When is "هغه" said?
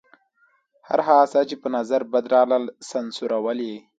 1.07-1.25